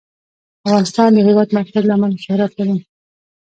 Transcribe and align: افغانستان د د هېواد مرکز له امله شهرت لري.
افغانستان 0.65 1.09
د 1.13 1.15
د 1.15 1.25
هېواد 1.27 1.49
مرکز 1.57 1.83
له 1.87 1.93
امله 1.97 2.23
شهرت 2.25 2.51
لري. 2.59 2.77